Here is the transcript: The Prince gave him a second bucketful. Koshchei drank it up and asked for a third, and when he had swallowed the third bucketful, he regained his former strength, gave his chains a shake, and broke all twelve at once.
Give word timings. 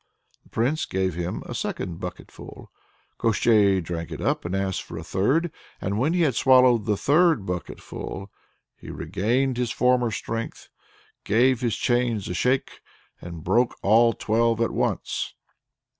The 0.41 0.49
Prince 0.49 0.85
gave 0.85 1.13
him 1.13 1.43
a 1.45 1.53
second 1.53 1.99
bucketful. 1.99 2.71
Koshchei 3.19 3.81
drank 3.83 4.11
it 4.11 4.19
up 4.19 4.45
and 4.45 4.55
asked 4.55 4.81
for 4.81 4.97
a 4.97 5.03
third, 5.03 5.51
and 5.79 5.99
when 5.99 6.13
he 6.13 6.21
had 6.21 6.33
swallowed 6.33 6.85
the 6.85 6.97
third 6.97 7.45
bucketful, 7.45 8.31
he 8.75 8.89
regained 8.89 9.57
his 9.57 9.69
former 9.69 10.09
strength, 10.09 10.69
gave 11.23 11.61
his 11.61 11.77
chains 11.77 12.27
a 12.27 12.33
shake, 12.33 12.81
and 13.21 13.43
broke 13.43 13.75
all 13.83 14.13
twelve 14.13 14.59
at 14.59 14.71
once. 14.71 15.35